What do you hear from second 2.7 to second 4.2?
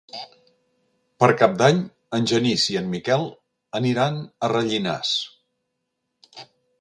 i en Miquel aniran